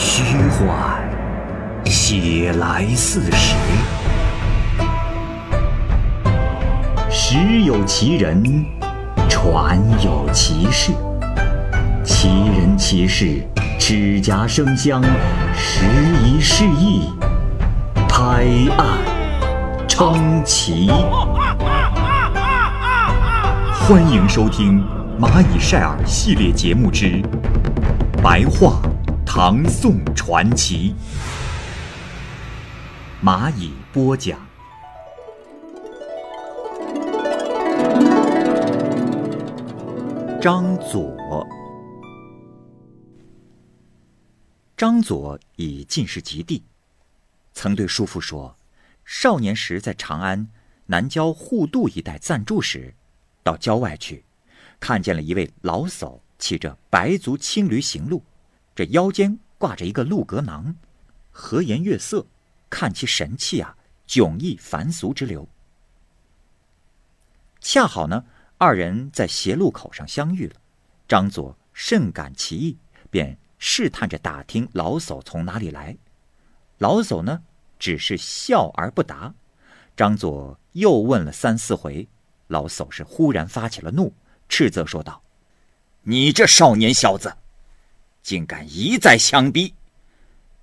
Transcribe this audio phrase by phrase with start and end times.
[0.00, 1.02] 虚幻，
[1.84, 3.56] 写来似实。
[7.10, 8.64] 实有其人，
[9.28, 10.92] 传有其事。
[12.04, 13.42] 其人其事，
[13.76, 15.02] 指甲生香，
[15.52, 15.84] 时
[16.24, 17.10] 移世易，
[18.08, 18.98] 拍案
[19.88, 20.92] 称奇。
[23.80, 24.80] 欢迎收听
[25.20, 27.06] 《蚂蚁晒尔》系列节目之
[28.22, 28.80] 《白话
[29.40, 30.96] 唐宋传奇》，
[33.24, 34.36] 蚂蚁播讲。
[40.40, 41.46] 张佐，
[44.76, 46.64] 张佐已进士及第，
[47.52, 48.56] 曾对叔父说，
[49.04, 50.48] 少年时在长安
[50.86, 52.92] 南郊户渡一带暂住时。
[53.44, 54.24] 到郊外去，
[54.80, 58.24] 看见了一位老叟骑着白足青驴行路，
[58.78, 60.76] 这腰间挂着一个鹿格囊，
[61.32, 62.24] 和颜悦色，
[62.70, 63.76] 看其神气啊，
[64.06, 65.48] 迥异凡俗之流。
[67.60, 68.24] 恰好呢，
[68.56, 70.54] 二人在斜路口上相遇了，
[71.08, 72.78] 张佐甚感奇异，
[73.10, 75.96] 便试探着打听老叟从哪里来。
[76.78, 77.42] 老叟呢，
[77.80, 79.34] 只是笑而不答。
[79.96, 82.06] 张佐又问了三四回。
[82.46, 84.14] 老叟是忽然发起了怒，
[84.48, 85.20] 斥责说道
[86.02, 87.36] ：“你这少年小子，
[88.28, 89.72] 竟敢一再相逼！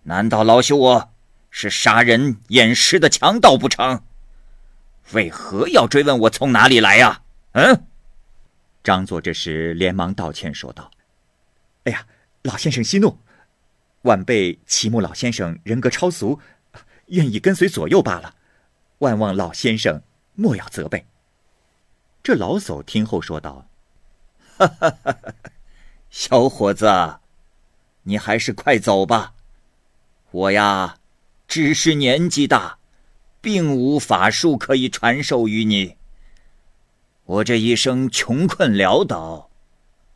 [0.04, 1.12] 难道老朽我
[1.50, 4.04] 是杀人掩尸的强盗不成？
[5.14, 7.88] 为何要追问我从哪里来呀？”嗯。
[8.84, 10.92] 张作这时连忙道歉说道
[11.86, 12.06] ：“哎呀，
[12.44, 13.18] 老先生息怒，
[14.04, 16.40] 晚辈齐木老先生人格超俗，
[17.08, 18.36] 愿意跟随左右罢了，
[19.00, 20.04] 万望老先生
[20.36, 21.08] 莫要责备。”
[22.22, 23.68] 这老叟听后说道
[24.56, 25.34] ：“哈哈哈哈
[26.12, 26.86] 小伙子，
[28.06, 29.36] 你还是快走吧。
[30.32, 30.98] 我呀，
[31.48, 32.80] 只是年纪大，
[33.42, 35.98] 并无法术可以传授于你。
[37.26, 39.50] 我这一生穷困潦倒，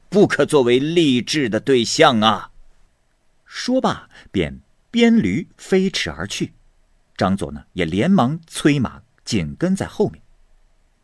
[0.10, 2.52] 不可作为励志的对象啊。”
[3.46, 4.60] 说罢，便
[4.92, 6.54] 鞭驴飞驰而去。
[7.18, 10.22] 张佐呢，也连忙催马紧跟在后面。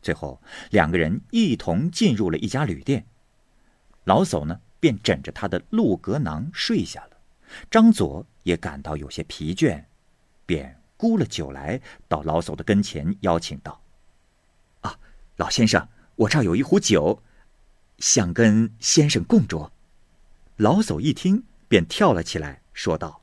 [0.01, 3.07] 最后，两个人一同进入了一家旅店。
[4.03, 7.17] 老叟呢，便枕着他的鹿格囊睡下了。
[7.69, 9.83] 张佐也感到有些疲倦，
[10.45, 13.81] 便沽了酒来到老叟的跟前，邀请道
[14.81, 14.97] ：“啊，
[15.37, 17.21] 老先生，我这儿有一壶酒，
[17.99, 19.69] 想跟先生共酌。”
[20.57, 23.21] 老叟一听，便跳了起来，说道：“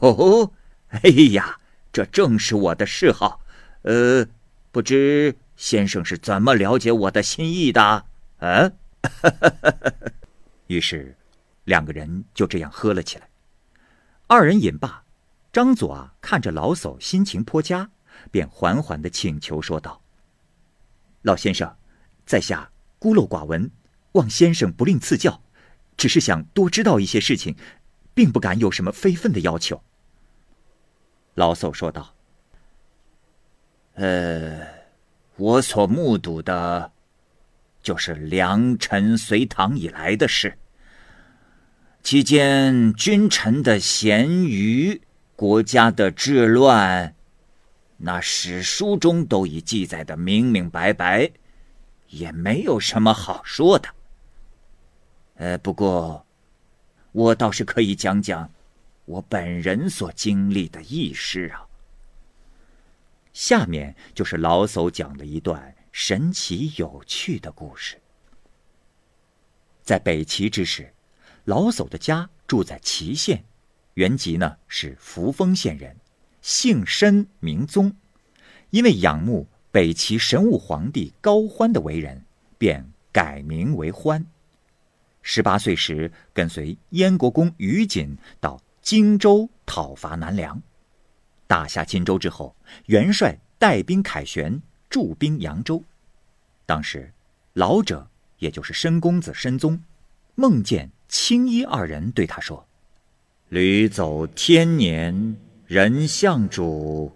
[0.00, 0.52] 哦，
[0.88, 1.00] 哎
[1.32, 1.58] 呀，
[1.92, 3.40] 这正是我的嗜好。
[3.82, 4.26] 呃，
[4.70, 8.06] 不知……”先生是怎么了解我的心意的？
[8.38, 8.76] 嗯，
[10.68, 11.16] 于是
[11.64, 13.28] 两个人就这样喝了起来。
[14.26, 15.04] 二人饮罢，
[15.52, 17.90] 张佐啊看着老叟心情颇佳，
[18.30, 20.00] 便缓缓的请求说道
[21.22, 21.76] ：“老先生，
[22.24, 23.70] 在下孤陋寡闻，
[24.12, 25.42] 望先生不吝赐教，
[25.96, 27.56] 只是想多知道一些事情，
[28.14, 29.82] 并不敢有什么非分的要求。”
[31.34, 32.14] 老叟说道
[33.94, 34.74] ：“呃。”
[35.36, 36.92] 我所目睹的，
[37.84, 40.58] 就是良辰隋唐以来的事。
[42.02, 45.02] 期间君臣的咸鱼，
[45.36, 47.14] 国家的治乱，
[47.98, 51.30] 那史书中都已记载的明明白白，
[52.08, 53.88] 也没有什么好说的。
[55.36, 56.26] 呃，不过，
[57.12, 58.50] 我倒是可以讲讲
[59.04, 61.66] 我本人所经历的轶事啊。
[63.34, 68.02] 下面就是老叟讲的一段神奇有趣的故事。
[69.84, 70.92] 在北齐之时，
[71.44, 73.44] 老叟的家住在祁县，
[73.94, 75.96] 原籍呢是扶风县人，
[76.42, 77.94] 姓申名宗。
[78.70, 82.24] 因为仰慕北齐神武皇帝高欢的为人，
[82.58, 84.26] 便改名为欢。
[85.22, 90.60] 十八岁时，跟随燕国公于锦到荆州讨伐南梁。
[91.46, 92.56] 打下荆州之后，
[92.86, 94.60] 元帅带兵凯旋，
[94.94, 95.82] 驻兵扬州。
[96.64, 97.12] 当时，
[97.54, 98.08] 老者
[98.38, 99.82] 也就是申公子申宗，
[100.36, 102.64] 梦见青衣二人对他说
[103.50, 105.36] ：“旅走天年，
[105.66, 107.10] 人向主，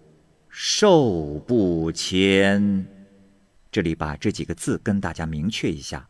[0.49, 2.85] 寿不迁。”
[3.71, 6.09] 这里把这几个字跟大家明确一下：“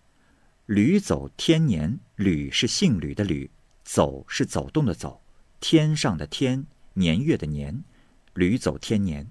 [0.65, 3.51] 旅走天年，吕是姓吕的吕，
[3.85, 5.21] 走是走动的走，
[5.61, 6.65] 天上的天，
[6.95, 7.85] 年月的年。”
[8.33, 9.31] 驴走天年，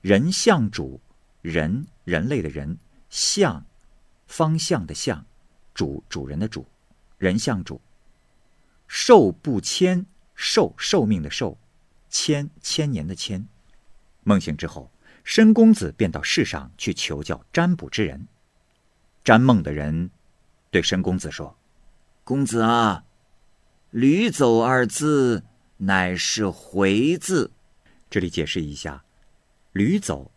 [0.00, 1.00] 人向主，
[1.42, 2.78] 人人类的人
[3.08, 3.64] 向，
[4.26, 5.24] 方向的向，
[5.74, 6.66] 主主人的主，
[7.18, 7.80] 人向主。
[8.86, 10.04] 寿不千，
[10.34, 11.56] 寿寿命的寿，
[12.08, 13.46] 千千年的千。
[14.22, 14.90] 梦醒之后，
[15.24, 18.26] 申公子便到世上去求教占卜之人。
[19.22, 20.10] 占梦的人
[20.70, 21.56] 对申公子说
[22.24, 23.04] ：“公子啊，
[23.90, 25.44] 驴走二字
[25.76, 27.52] 乃是回字。”
[28.10, 29.04] 这里解释一下，
[29.72, 30.32] 驴走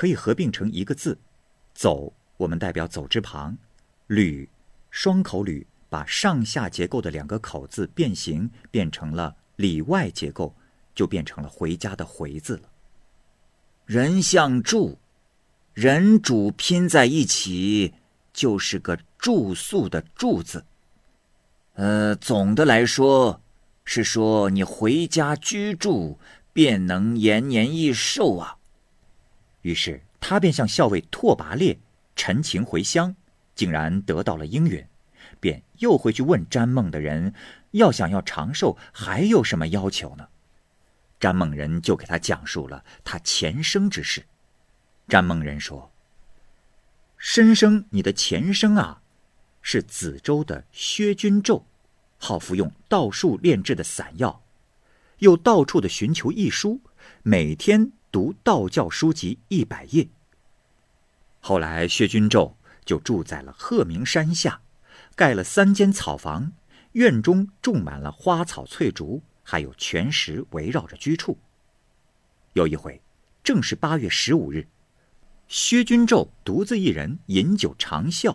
[0.00, 1.18] 可以合并成一个字，
[1.74, 3.58] 走我们代表走之旁，
[4.06, 4.48] 吕
[4.90, 5.66] 双口吕。
[5.90, 10.54] 把上下结构的两个口字变形，变成了里外结构，
[10.94, 12.70] 就变成了回家的回字了。
[13.84, 14.98] 人像住，
[15.74, 17.92] 人主拼在一起
[18.32, 20.64] 就是个住宿的住字。
[21.74, 23.42] 呃，总的来说
[23.84, 26.18] 是说你回家居住，
[26.52, 28.59] 便能延年益寿啊。
[29.62, 31.78] 于是他便向校尉拓跋烈
[32.16, 33.14] 陈情回乡，
[33.54, 34.86] 竟然得到了应允。
[35.38, 37.34] 便又回去问詹梦的人，
[37.72, 40.28] 要想要长寿，还有什么要求呢？
[41.18, 44.24] 詹梦人就给他讲述了他前生之事。
[45.08, 45.92] 詹梦人说
[47.18, 49.02] ：“申生，你的前生啊，
[49.60, 51.62] 是子州的薛君胄，
[52.16, 54.42] 好服用道术炼制的散药，
[55.18, 56.80] 又到处的寻求医书，
[57.22, 60.08] 每天读道教书籍一百页。
[61.40, 62.52] 后来薛君胄
[62.84, 64.60] 就住在了鹤鸣山下。”
[65.16, 66.52] 盖了三间草房，
[66.92, 71.36] 院中种满了花草翠竹，还有泉石围绕着居处。
[72.54, 73.02] 有一回，
[73.44, 74.66] 正是八月十五日，
[75.46, 78.34] 薛君胄独自一人饮酒长啸，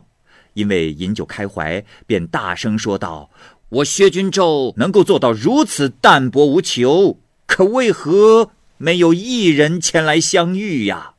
[0.54, 3.32] 因为饮酒开怀，便大声说道
[3.70, 11.16] ：“我薛君胄能够做到如此淡泊无求，可为何没有一人前来相遇呀？”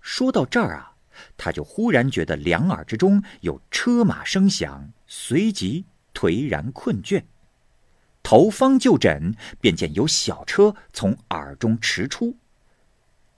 [0.00, 0.92] 说到这儿啊。
[1.36, 7.22] 他就忽然觉得两耳之中有车马声响，随即颓然困倦。
[8.22, 12.36] 头方就诊，便见有小车从耳中驰出。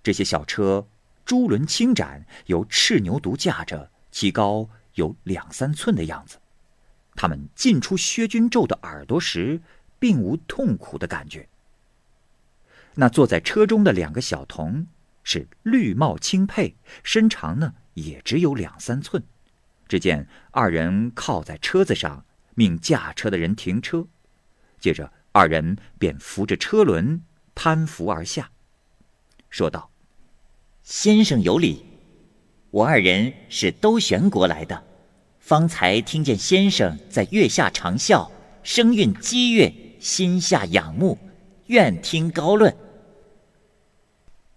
[0.02, 0.86] 这些小车
[1.24, 6.38] 珠轮轻展，由赤牛犊驾着，其高有两三寸的样子。
[7.14, 9.60] 他们进出薛君胄的耳朵时，
[9.98, 11.48] 并无痛苦的感觉。
[12.96, 14.86] 那坐在车中的两个小童
[15.22, 17.74] 是绿帽青佩，身长呢？
[17.94, 19.22] 也只有两三寸，
[19.88, 24.06] 只见二人靠在车子上，命驾车的人停车，
[24.78, 27.22] 接着二人便扶着车轮
[27.54, 28.50] 攀扶而下，
[29.48, 29.90] 说道
[30.84, 31.84] ：“先生有礼，
[32.70, 34.84] 我二人是兜玄国来的，
[35.38, 38.30] 方才听见先生在月下长啸，
[38.62, 41.18] 声韵激越，心下仰慕，
[41.66, 42.76] 愿听高论。”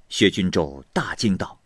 [0.10, 1.62] 薛君胄大惊道。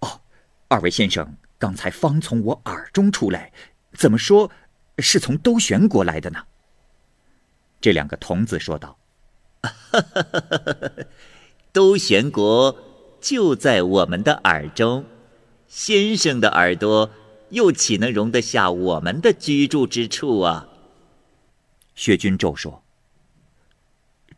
[0.00, 0.20] 哦
[0.68, 3.52] 二位先生刚才方从我耳中出来，
[3.92, 4.50] 怎么说
[4.98, 6.44] 是从兜玄国来的呢？
[7.80, 8.98] 这两个童子说道
[11.72, 12.76] ：“兜玄国
[13.20, 15.04] 就在我们的耳中，
[15.68, 17.10] 先生的耳朵
[17.50, 20.68] 又岂能容得下我们的居住之处啊？”
[21.94, 22.82] 薛君胄说：“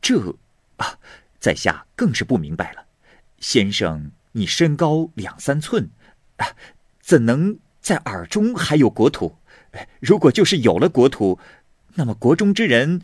[0.03, 0.37] 这
[0.77, 0.99] 啊，
[1.41, 2.85] 在下更是不明白了。
[3.41, 5.91] 先生，你身高两三寸。”
[6.39, 6.47] 啊，
[7.01, 9.37] 怎能在耳中还有国土？
[10.01, 11.39] 如果就是有了国土，
[11.95, 13.03] 那么国中之人，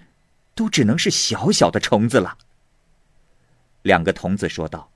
[0.55, 2.39] 都只能是小小的虫子了。
[3.83, 4.91] 两个童子说道：“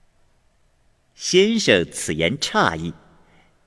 [1.15, 2.95] 先生此言差矣。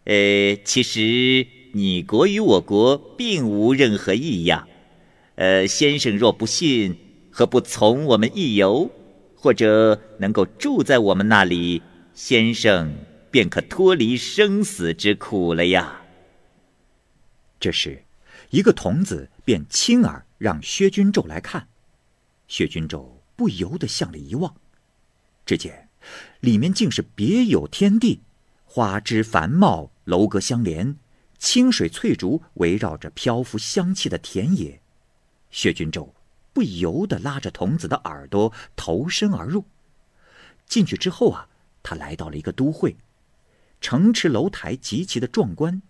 [0.05, 4.67] 呃，其实你国与我国并无任何异样。
[5.35, 6.97] 呃，先生若不信，
[7.29, 8.89] 何不从我们一游，
[9.41, 11.81] 或者能够住在我们那里？
[12.13, 12.93] 先生。”
[13.31, 16.01] 便可脱离生死之苦了呀。
[17.61, 18.03] 这时，
[18.49, 21.69] 一个童子便轻耳让薛君胄来看。
[22.49, 23.05] 薛君胄
[23.37, 24.53] 不由得向里一望，
[25.45, 25.87] 只见
[26.41, 28.19] 里面竟是别有天地，
[28.65, 30.97] 花枝繁茂，楼阁相连，
[31.37, 34.81] 清水翠竹围绕着漂浮香气的田野。
[35.51, 36.09] 薛君胄
[36.53, 39.65] 不由得拉着童子的耳朵投身而入。
[40.65, 41.47] 进去之后啊，
[41.83, 42.95] 他来到了一个都会。
[43.79, 45.81] 城池楼台极其的壮观，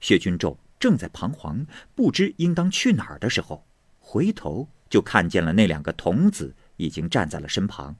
[0.00, 3.66] 薛君胄正在彷徨，不知应当去哪儿的时候，
[4.00, 7.96] 回头就看见了那两个童子已经站在了身旁。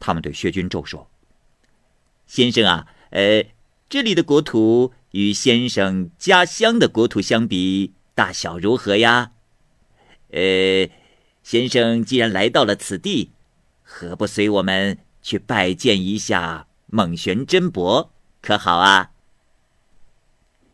[0.00, 1.08] 他们对薛君胄说
[2.26, 3.46] ：“先生啊，呃，
[3.88, 9.33] 这里的国土与先生家乡的国土相比，大小如何呀？
[10.34, 10.90] 呃，
[11.44, 13.30] 先生既然来到了此地，
[13.84, 18.10] 何不随我们去拜见一下蒙玄真伯？”
[18.42, 19.12] 可好啊？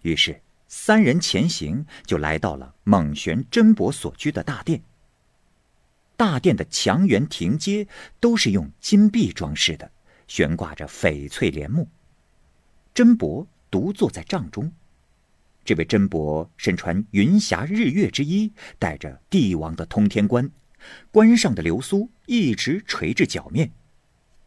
[0.00, 4.82] 于是三人前行，就来到了蒙玄真伯所居的大殿。
[6.16, 7.86] 大殿的墙垣亭阶
[8.18, 9.90] 都是用金碧装饰的，
[10.26, 11.86] 悬挂着翡翠帘幕。
[12.94, 14.72] 真伯独坐在帐中。
[15.64, 20.50] 这位真伯身穿云霞日月之衣，戴着帝王的通天冠，
[21.12, 23.70] 冠上的流苏一直垂至脚面。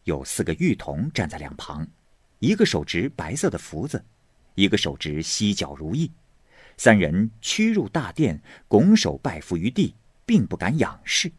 [0.04, 1.88] 有四个玉童站在两旁，
[2.40, 4.04] 一个手执白色的福子，
[4.54, 6.12] 一个手执犀角如意。
[6.76, 9.94] 三人屈入大殿，拱手拜伏于地，
[10.26, 11.32] 并不敢仰视。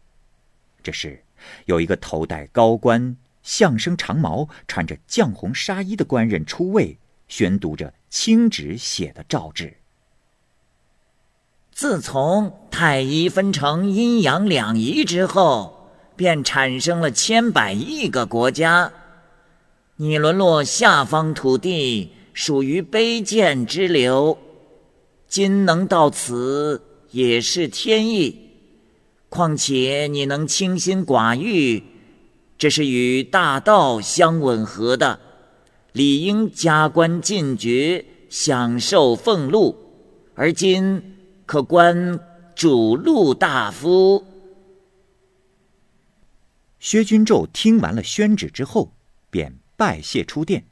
[0.82, 1.22] 这时，
[1.66, 9.76] 有一个头戴高冠、象生长矛、穿着绛红纱衣的官人出位，宣读着青纸写的诏旨。
[11.70, 18.90] 自从太一分成阴阳两仪之后，便产生了千百亿个国家。
[19.96, 24.38] 你沦落下方土地，属于卑贱之流。
[25.28, 26.80] 今能到此，
[27.10, 28.48] 也是天意。
[29.28, 31.84] 况且你能清心寡欲，
[32.56, 35.20] 这是与大道相吻合的，
[35.96, 39.74] 理应加官进爵，享受俸禄。
[40.34, 42.20] 而今可观
[42.54, 44.22] 主路大夫。
[46.78, 48.92] 薛君胄听完了宣旨之后，
[49.30, 50.66] 便拜谢出殿。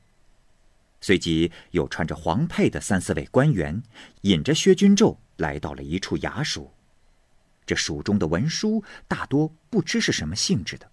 [1.00, 3.82] 随即，又穿着黄佩的三四位官员，
[4.20, 6.70] 引着薛君胄来到了一处衙署。
[7.64, 10.86] 这署中的文书大多不知是什么性质的，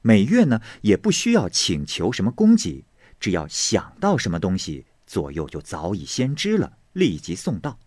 [0.00, 2.84] 每月呢也不需要请求什么供给，
[3.22, 7.78] 只要想到什么东西，左右就早已先知了，立即送到。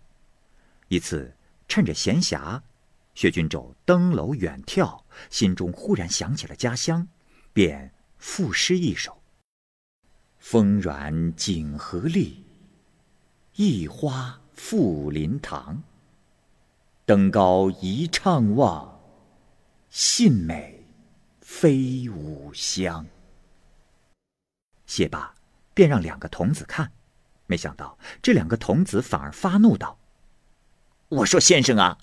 [0.87, 1.35] 一次
[1.67, 2.61] 趁着闲暇，
[3.15, 7.05] 薛君胄登楼远眺，心中忽然想起了家乡，
[7.51, 9.21] 便赋诗一首。
[10.39, 12.45] 风软锦和丽，
[13.55, 15.83] 一花复林塘。
[17.05, 19.01] 登高一怅望，
[19.89, 20.81] 信美
[21.41, 23.05] 非吾乡。
[24.95, 25.33] 写罢，
[25.73, 26.89] 便让两个童子看，
[27.47, 29.99] 没想到这两个童子反而发怒道
[31.09, 31.97] ：“我说先生啊，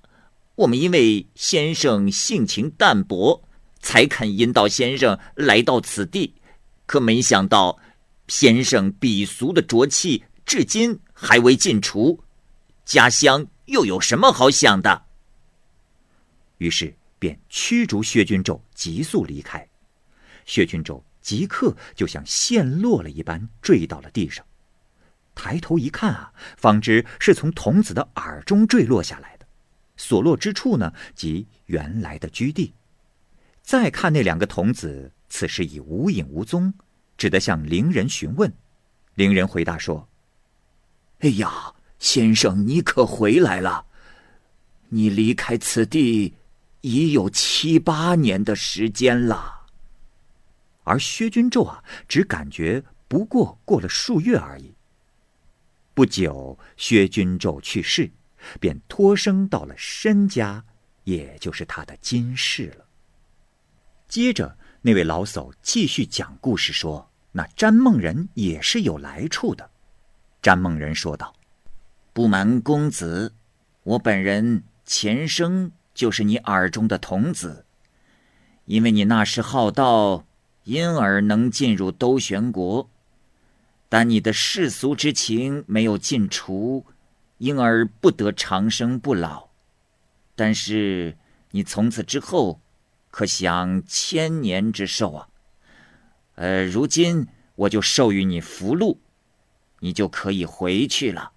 [0.57, 3.43] 我们因为先生性情淡薄，
[3.81, 6.35] 才肯引导先生来到此地，
[6.85, 7.79] 可没想到。”
[8.29, 12.23] 先生鄙俗的浊气，至今还未尽除，
[12.85, 15.07] 家乡又有什么好想的？
[16.59, 19.69] 于是便驱逐薛君胄，急速离开。
[20.47, 24.45] 薛君胄即刻就像陷落了一般，坠到了地上。
[25.35, 29.47] 抬头一看啊，方知是从童子的耳中坠落下来的，
[29.97, 32.75] 所落之处呢，即原来的居地。
[33.63, 36.75] 再看那两个童子，此时已无影无踪。
[37.17, 38.53] 只得向伶人询问，
[39.15, 40.09] 伶人回答说
[41.21, 43.87] ：“哎呀，先生，你可回来了？
[44.89, 46.35] 你离开此地
[46.81, 49.62] 已有七八年的时间了。”
[50.85, 54.75] 而薛君胄啊，只感觉不过过了数月而已。
[55.95, 58.11] 不久，薛君胄去世，
[58.61, 60.65] 便托生到了申家，
[61.05, 62.87] 也就是他的金室了。
[64.09, 64.59] 接着。
[64.85, 69.71] 那位老叟继续讲故事说：“那詹梦人也是有来处的。”
[70.43, 71.33] 詹梦人说道
[72.13, 73.33] ：“不瞒公子，
[73.85, 77.65] 我本人前生就是你耳中的童子。
[78.65, 80.27] 因为你那时好道，
[80.65, 82.89] 因而能进入兜玄国，
[83.89, 86.87] 但你的世俗之情没有尽除，
[87.39, 89.49] 因而不得长生不老。
[90.35, 91.17] 但是
[91.51, 92.61] 你从此之后。”
[93.13, 95.29] 可享千年之寿啊！
[96.37, 99.03] 呃，如今我就授予你福禄，
[99.81, 101.33] 你就可以回去了。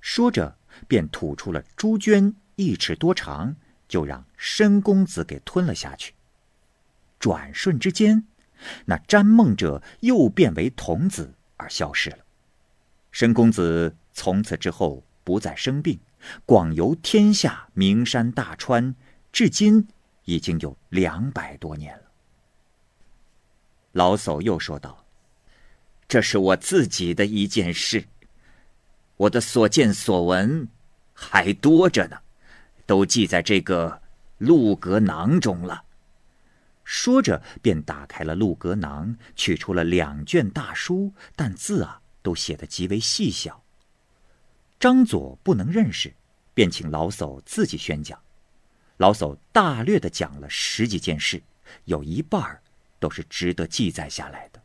[0.00, 0.56] 说着，
[0.86, 3.56] 便吐出了猪圈一尺多长，
[3.88, 6.14] 就让申公子给吞了下去。
[7.18, 8.24] 转瞬之间，
[8.84, 12.18] 那占梦者又变为童子而消失了。
[13.10, 15.98] 申公子从此之后不再生病，
[16.44, 18.94] 广游天下名山大川，
[19.32, 19.88] 至今。
[20.24, 22.02] 已经有两百多年了。
[23.92, 25.06] 老叟又说道
[26.06, 28.04] ：“这是我自己的一件事，
[29.16, 30.68] 我的所见所闻
[31.14, 32.18] 还多着呢，
[32.84, 34.02] 都记在这个
[34.36, 35.84] 鹿格囊中了。”
[36.90, 43.62] 说着，便打开了鹿格囊，取出了两卷大书，但字啊都写得极为细小。
[44.80, 46.14] 张佐不能认识，
[46.54, 48.18] 便请老叟自己宣讲。
[48.96, 51.42] 老叟大略的讲了十几件事，
[51.84, 52.62] 有一半
[52.98, 54.62] 都是值得记载下来的。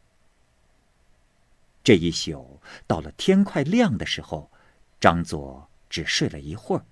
[1.83, 4.49] 这一宿到了天快亮的时候，
[4.97, 6.85] 张佐只睡了一会儿，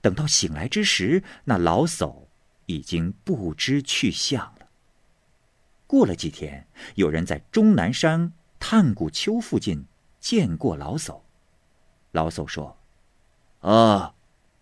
[0.00, 2.28] 等到醒来之时，那老叟
[2.66, 4.68] 已经不知去向了。
[5.86, 9.84] 过了几天，有人在终南山探古丘附近
[10.18, 11.20] 见过老叟。
[12.12, 12.76] 老叟说
[13.60, 14.14] ：“啊，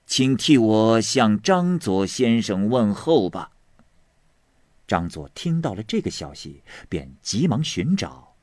[0.06, 3.52] 请替我向张佐先生问候吧。”
[4.86, 8.34] 张佐听到了这个消息，便急忙寻找，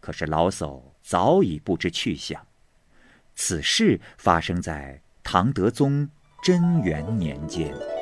[0.00, 2.46] 可是老叟早已不知去向。
[3.34, 6.08] 此事发生在唐德宗
[6.42, 7.97] 贞元年间。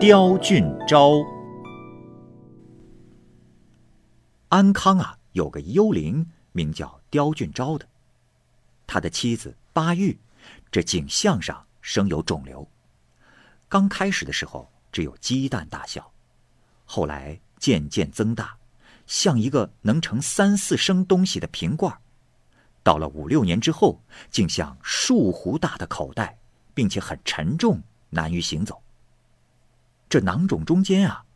[0.00, 1.12] 刁俊昭，
[4.48, 7.86] 安康啊，有个幽灵名叫刁俊昭的，
[8.86, 10.18] 他的妻子巴玉，
[10.72, 12.66] 这颈项上生有肿瘤。
[13.68, 16.10] 刚开始的时候只有鸡蛋大小，
[16.86, 18.56] 后来渐渐增大，
[19.06, 21.94] 像一个能盛三四升东西的瓶罐。
[22.82, 26.38] 到了五六年之后，竟像树壶大的口袋，
[26.80, 28.82] 并且很沉重，难于行走。
[30.08, 31.26] 这囊肿中间啊，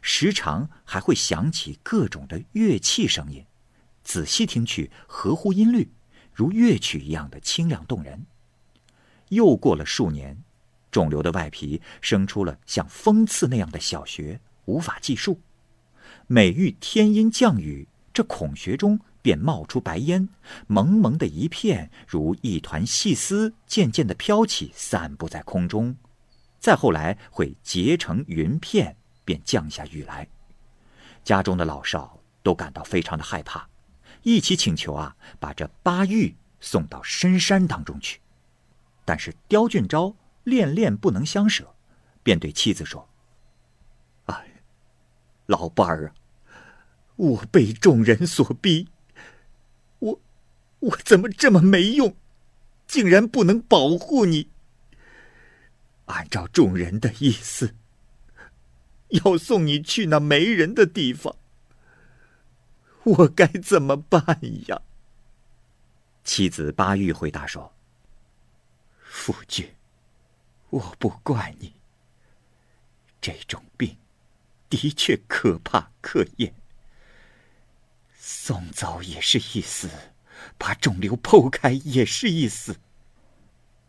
[0.00, 3.44] 时常还会响起各种的乐器声音，
[4.02, 5.92] 仔细听去合乎音律，
[6.32, 8.24] 如乐曲一样的清亮动人。
[9.28, 10.42] 又过了数年，
[10.90, 15.38] 肿瘤的外皮生出了像锋刺那样的小穴，无法计数。
[16.26, 20.28] 每遇天阴降雨，这孔穴中便冒出白烟，
[20.66, 25.96] 蒙蒙的一片，如一团细丝，渐渐的飘起，散布在空中。
[26.60, 30.28] 再后来会结成云片，便降下雨来。
[31.24, 33.66] 家中的老少都感到非常的害怕，
[34.24, 38.20] 一起请求啊，把这八玉送到深山当中去。
[39.06, 41.74] 但是刁俊昭恋恋不能相舍，
[42.22, 43.08] 便对妻子说
[44.26, 44.62] ：“哎，
[45.46, 46.12] 老伴儿啊，
[47.16, 48.88] 我被众人所逼，
[50.84, 52.16] 我怎么这么没用，
[52.86, 54.50] 竟然不能保护你？”
[56.06, 57.74] 按照众人的意思，
[59.08, 61.36] 要送你去那没人的地方，
[63.04, 64.82] 我该怎么办呀？
[66.24, 67.74] 妻子巴玉回答说
[69.00, 69.74] ：“夫君，
[70.70, 71.74] 我不怪你。
[73.20, 73.96] 这种病
[74.68, 76.54] 的确可怕可厌，
[78.18, 79.88] 送走也是一死，
[80.58, 82.76] 把肿瘤剖开也是一死。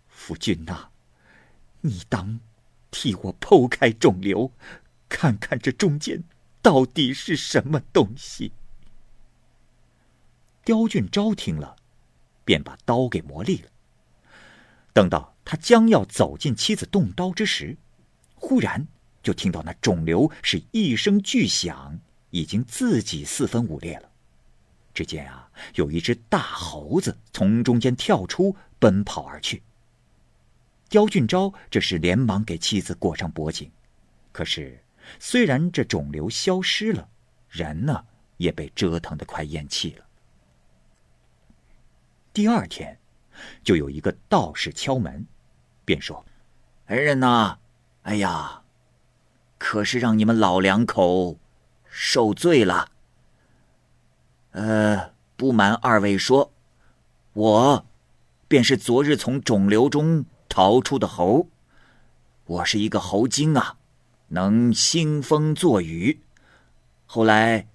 [0.08, 0.90] 夫君呐。”
[1.82, 2.40] 你当
[2.90, 4.52] 替我剖开肿瘤，
[5.08, 6.24] 看看这中间
[6.62, 8.52] 到底是什么东西。
[10.64, 11.76] 刁俊昭听了，
[12.44, 13.70] 便把刀给磨利了。
[14.94, 17.78] 等到他将要走进妻子动刀之时，
[18.34, 18.88] 忽然
[19.22, 22.00] 就听到那肿瘤是一声巨响，
[22.32, 24.10] 已经自己四分五裂了。
[24.92, 25.45] 只见啊，
[25.76, 29.64] 有一只大猴子从中间跳出，奔跑而去。
[30.90, 33.72] 刁俊昭这时连忙给妻子裹上脖颈，
[34.32, 34.84] 可是
[35.20, 37.10] 虽然这肿瘤消失了，
[37.50, 38.06] 人呢
[38.38, 40.06] 也被折腾得快咽气了。
[42.32, 43.00] 第二天，
[43.64, 45.26] 就有一个道士敲门，
[45.84, 46.24] 便说
[46.88, 47.58] ：“恩人呐，
[48.04, 48.62] 哎呀，
[49.58, 51.40] 可是让你们老两口
[51.90, 52.92] 受罪了。
[54.52, 56.52] 呃，不瞒二位说，
[57.34, 57.86] 我
[58.48, 61.50] 便是昨日从肿瘤中。”逃出的猴，
[62.46, 63.76] 我是一个猴精啊，
[64.30, 66.22] 能兴风作雨。
[67.06, 67.68] 后来，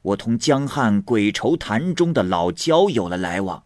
[0.00, 3.64] 我同江汉鬼愁潭中的老焦有了来往，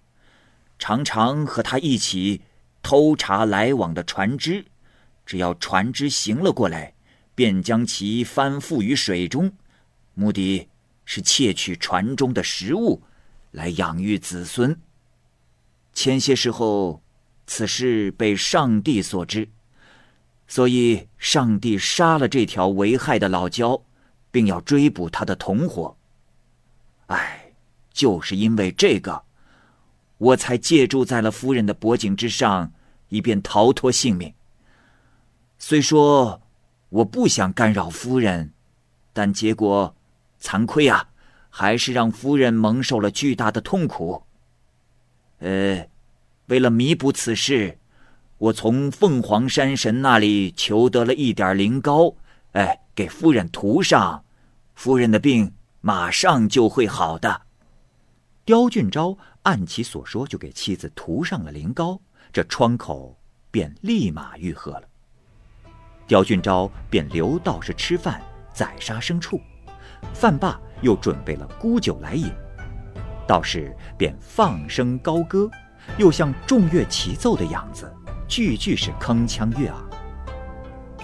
[0.80, 2.42] 常常和他一起
[2.82, 4.64] 偷查来往的船只，
[5.24, 6.94] 只要船只行了过来，
[7.37, 9.52] 便将其翻覆于水中，
[10.14, 10.66] 目的
[11.04, 13.00] 是窃取船中的食物，
[13.56, 14.78] 来养育子孙。
[15.92, 17.00] 前些时候。
[17.48, 19.48] 此事被上帝所知，
[20.48, 23.82] 所以上帝杀了这条为害的老蛟，
[24.32, 25.96] 并要追捕他的同伙。
[27.06, 27.52] 唉，
[27.92, 29.22] 就是因为这个，
[30.18, 32.72] 我才借住在了夫人的脖颈之上，
[33.10, 34.34] 以便逃脱性命。
[35.56, 36.42] 虽说
[36.88, 38.52] 我不想干扰夫人，
[39.12, 39.94] 但结果
[40.42, 41.10] 惭愧啊，
[41.58, 44.24] 还是让夫人蒙受了巨大的痛苦。
[45.38, 45.86] 呃。
[46.48, 47.78] 为了弥补此事，
[48.38, 52.14] 我从凤凰山神那里求得了一点灵膏，
[52.52, 54.22] 哎，给夫人涂上，
[54.76, 57.42] 夫人的病马上就会好的。
[58.44, 62.00] 刁俊昭按其所说，就给妻子涂上了灵膏，
[62.32, 63.18] 这疮口
[63.50, 64.82] 便立马愈合了。
[66.06, 69.40] 刁俊昭便留道士吃饭，宰杀牲畜，
[70.14, 72.30] 饭罢又准备了沽酒来饮，
[73.26, 75.50] 道士便放声高歌。
[75.98, 77.88] 又像众乐齐奏的样子，
[78.26, 79.76] 句句是铿锵悦耳。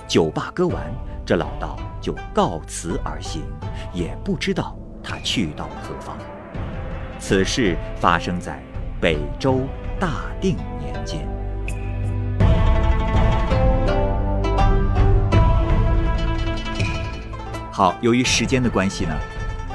[0.08, 0.92] 酒罢歌完，
[1.24, 3.42] 这老道就告辞而行，
[3.94, 6.18] 也不知道他去到何方。
[7.20, 8.61] 此事发生在
[9.00, 9.61] 北周
[10.00, 11.28] 大定年间。
[17.70, 19.16] 好，由于时间的关系呢，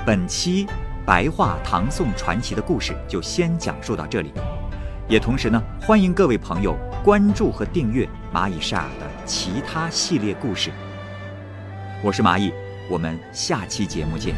[0.07, 0.65] 本期
[1.05, 4.31] 白话唐宋传奇的故事就先讲述到这里。
[5.05, 10.71] 也同时呢，欢迎各位朋友关注和订阅蚂蚁沙尔的其他系列故事。
[12.01, 12.53] 我是蚂蚁，
[12.89, 14.33] 我们下期节目见。